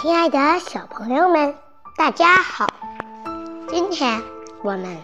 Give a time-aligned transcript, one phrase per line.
[0.00, 1.54] 亲爱的小朋友们，
[1.94, 2.66] 大家好！
[3.68, 4.22] 今天
[4.62, 4.96] 我们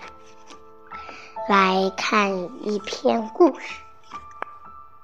[1.51, 2.33] 来看
[2.67, 3.75] 一篇故事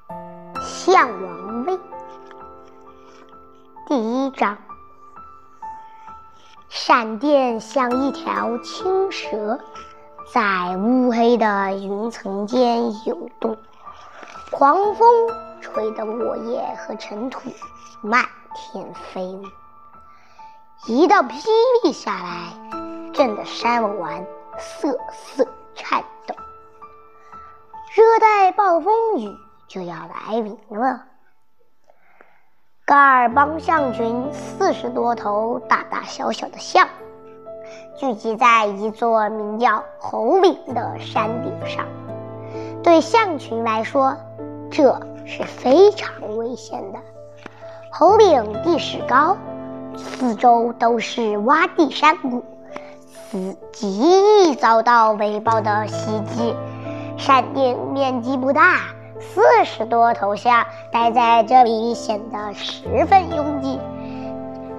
[0.63, 1.75] 《象王威》
[3.87, 4.57] 第一章。
[6.71, 9.61] 闪电像一条青蛇，
[10.33, 13.59] 在乌黑的云层间游动，
[14.51, 15.07] 狂风
[15.61, 17.43] 吹得落叶和尘土
[18.01, 19.45] 漫天飞舞。
[20.89, 21.47] 一道霹
[21.85, 24.27] 雳下来，震得山峦
[24.59, 25.47] 瑟瑟
[25.77, 26.35] 颤抖。
[27.95, 29.33] 热带暴风雨
[29.69, 31.05] 就要来临了。
[32.85, 36.89] 噶尔邦象群四十多头大大小小的象，
[37.97, 41.87] 聚集在一座名叫猴岭的山顶上。
[42.83, 44.17] 对象群来说，
[44.69, 46.99] 这是非常危险的。
[47.93, 49.37] 猴岭地势高。
[49.97, 52.43] 四周都是洼地山谷，
[53.73, 56.55] 极易遭到雷暴的袭击。
[57.17, 58.79] 闪电面积不大，
[59.21, 63.79] 四十多头象待在这里显得十分拥挤。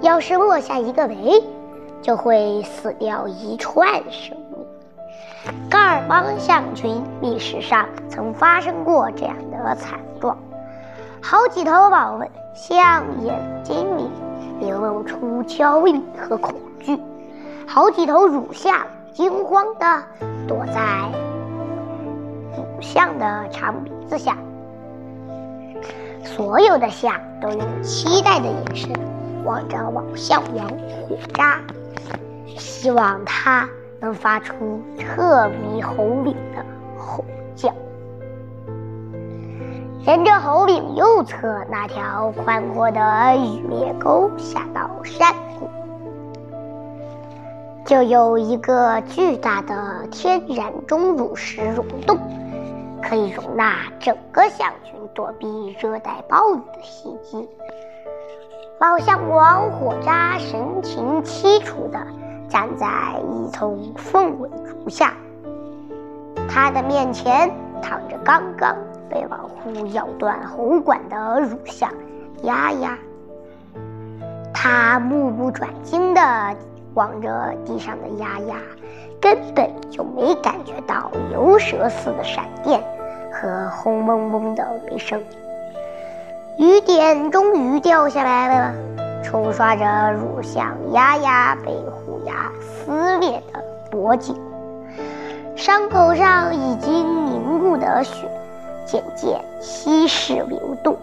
[0.01, 1.41] 要是落下一个雷，
[2.01, 4.65] 就会死掉一串生命。
[5.69, 10.37] 噶尔邦象群历史上曾发生过这样的惨状，
[11.21, 12.19] 好几头宝
[12.53, 14.09] 象眼睛里。
[14.63, 16.97] 流露出焦虑和恐惧，
[17.67, 20.03] 好几头乳象惊慌地
[20.47, 21.11] 躲在
[22.55, 24.37] 母象的长鼻子下。
[26.23, 28.91] 所有的象都用期待的眼神
[29.43, 31.59] 望着王象王火渣，
[32.57, 33.67] 希望他
[33.99, 36.65] 能发出彻鼻喉领的
[40.05, 43.01] 沿着猴岭右侧那条宽阔的
[43.37, 45.69] 雨裂沟下到山谷，
[47.85, 52.19] 就有一个巨大的天然钟乳石溶洞，
[53.01, 57.47] 可以容纳整个象群躲避热带暴雨的袭击。
[58.79, 62.05] 老象王火渣神情凄楚地
[62.49, 62.87] 站在
[63.31, 65.13] 一丛凤尾竹下，
[66.49, 67.49] 他的面前
[67.81, 68.75] 躺着刚刚。
[69.13, 71.87] 被老虎咬断喉管的乳象
[72.41, 72.97] 丫丫，
[74.51, 76.55] 他目不转睛地
[76.95, 78.55] 望着地上的丫丫，
[79.21, 82.81] 根本就没感觉到牛舌似的闪电
[83.31, 85.21] 和轰隆隆的雷声。
[86.57, 88.73] 雨点终于掉下来了，
[89.23, 94.35] 冲刷着乳象丫丫被虎牙撕裂的脖颈，
[95.55, 98.27] 伤口上已经凝固的血。
[98.85, 100.97] 渐渐稀释流动，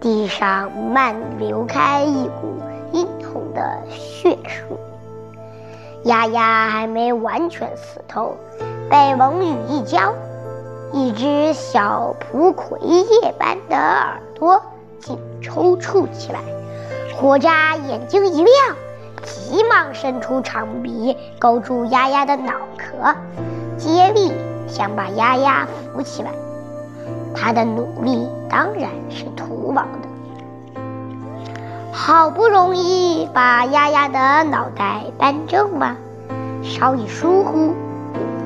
[0.00, 2.60] 地上漫流开一股
[2.92, 4.76] 殷红的血水。
[6.04, 8.36] 丫丫还没完全死透，
[8.88, 10.14] 被蒙雨一浇，
[10.92, 14.62] 一只小蒲葵叶般的耳朵
[15.00, 16.38] 竟抽搐起来。
[17.18, 18.76] 火渣眼睛一亮，
[19.24, 23.16] 急忙伸出长鼻勾住丫丫的脑壳，
[23.76, 24.32] 接力
[24.68, 26.30] 想把丫丫扶起来。
[27.36, 30.80] 他的努力当然是徒劳的。
[31.92, 35.96] 好不容易把丫丫的脑袋扳正了，
[36.62, 37.74] 稍一疏忽，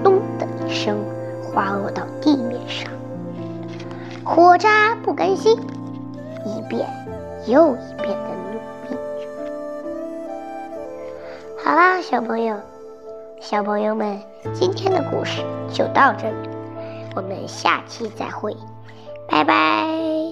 [0.02, 0.98] 咚的一声
[1.42, 2.90] 滑落到地面上。
[4.24, 5.58] 火渣不甘心，
[6.44, 6.88] 一遍
[7.46, 8.58] 又一遍的努
[8.88, 8.96] 力。
[11.64, 12.56] 好啦，小朋友，
[13.40, 14.20] 小朋友们，
[14.54, 16.48] 今天的故事就到这里，
[17.16, 18.56] 我们下期再会。
[19.30, 20.29] 拜拜。